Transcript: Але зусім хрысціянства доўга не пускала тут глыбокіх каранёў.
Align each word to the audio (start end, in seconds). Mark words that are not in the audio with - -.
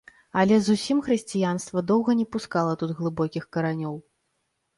Але 0.43 0.55
зусім 0.67 1.01
хрысціянства 1.07 1.83
доўга 1.91 2.11
не 2.23 2.25
пускала 2.37 2.73
тут 2.85 2.95
глыбокіх 3.03 3.43
каранёў. 3.53 3.95